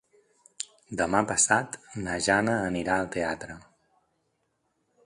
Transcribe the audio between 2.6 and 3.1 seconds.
anirà